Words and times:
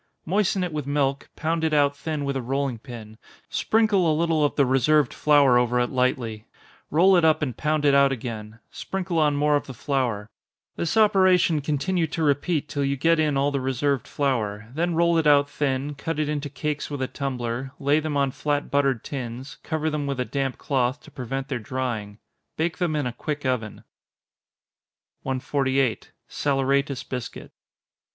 Moisten 0.25 0.63
it 0.63 0.73
with 0.73 0.87
milk, 0.87 1.29
pound 1.35 1.63
it 1.63 1.73
out 1.75 1.95
thin 1.95 2.25
with 2.25 2.35
a 2.35 2.41
rolling 2.41 2.79
pin, 2.79 3.19
sprinkle 3.51 4.11
a 4.11 4.17
little 4.19 4.43
of 4.43 4.55
the 4.55 4.65
reserved 4.65 5.13
flour 5.13 5.59
over 5.59 5.79
it 5.79 5.91
lightly 5.91 6.47
roll 6.89 7.15
it 7.15 7.23
up 7.23 7.43
and 7.43 7.55
pound 7.55 7.85
it 7.85 7.93
out 7.93 8.11
again, 8.11 8.59
sprinkle 8.71 9.19
on 9.19 9.35
more 9.35 9.55
of 9.55 9.67
the 9.67 9.75
flour 9.75 10.27
this 10.75 10.97
operation 10.97 11.61
continue 11.61 12.07
to 12.07 12.23
repeat 12.23 12.67
till 12.67 12.83
you 12.83 12.97
get 12.97 13.19
in 13.19 13.37
all 13.37 13.51
the 13.51 13.61
reserved 13.61 14.07
flour 14.07 14.69
then 14.73 14.95
roll 14.95 15.19
it 15.19 15.27
out 15.27 15.47
thin, 15.47 15.93
cut 15.93 16.17
it 16.17 16.27
into 16.27 16.49
cakes 16.49 16.89
with 16.89 17.03
a 17.03 17.07
tumbler, 17.07 17.71
lay 17.79 17.99
them 17.99 18.17
on 18.17 18.31
flat 18.31 18.71
buttered 18.71 19.03
tins, 19.03 19.57
cover 19.61 19.87
them 19.87 20.07
with 20.07 20.19
a 20.19 20.25
damp 20.25 20.57
cloth, 20.57 20.99
to 21.01 21.11
prevent 21.11 21.47
their 21.47 21.59
drying. 21.59 22.17
Bake 22.57 22.79
them 22.79 22.95
in 22.95 23.05
a 23.05 23.13
quick 23.13 23.45
oven. 23.45 23.83
148. 25.21 26.11
_Saleratus 26.27 27.07
Biscuit. 27.07 27.51